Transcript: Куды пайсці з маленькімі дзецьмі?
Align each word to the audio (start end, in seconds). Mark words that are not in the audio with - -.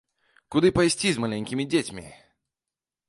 Куды 0.55 0.71
пайсці 0.77 1.07
з 1.17 1.23
маленькімі 1.25 1.63
дзецьмі? 1.75 2.05